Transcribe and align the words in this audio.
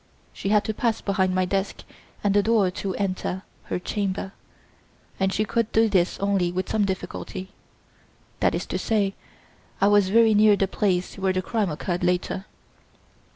She 0.33 0.49
had 0.49 0.63
to 0.63 0.73
pass 0.73 0.99
behind 0.99 1.35
my 1.35 1.45
desk 1.45 1.83
and 2.23 2.33
the 2.33 2.41
door 2.41 2.71
to 2.71 2.95
enter 2.95 3.43
her 3.65 3.77
chamber, 3.77 4.31
and 5.19 5.31
she 5.31 5.45
could 5.45 5.71
do 5.71 5.87
this 5.89 6.17
only 6.17 6.51
with 6.51 6.69
some 6.71 6.85
difficulty. 6.85 7.49
That 8.39 8.55
is 8.55 8.65
to 8.65 8.79
say, 8.79 9.13
I 9.79 9.87
was 9.89 10.09
very 10.09 10.33
near 10.33 10.55
the 10.55 10.67
place 10.67 11.19
where 11.19 11.33
the 11.33 11.43
crime 11.43 11.69
occurred 11.69 12.03
later." 12.03 12.45